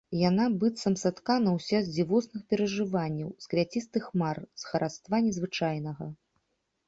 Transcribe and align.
Яна 0.19 0.45
быццам 0.61 0.93
саткана 1.01 1.49
ўся 1.57 1.81
з 1.87 1.91
дзівосных 1.95 2.41
перажыванняў, 2.53 3.29
з 3.45 3.51
квяцістых 3.51 4.09
мар, 4.21 4.37
з 4.61 4.73
хараства 4.73 5.15
незвычайнага. 5.27 6.05